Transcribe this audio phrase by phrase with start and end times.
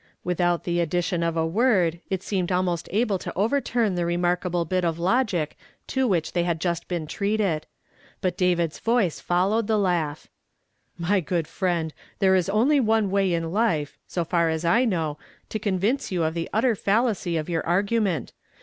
[0.25, 4.83] AVithout the addition of a word, it seemed almost able to overturn the remarkable bit
[4.83, 7.67] of logic to which they had just b <;• treated.
[8.19, 10.27] But David's voice followed the laugh."
[11.01, 15.19] ^ly good friend, there is only one way in life, so far as I know,
[15.49, 18.33] to convince you of the utter fal lacy of your argument.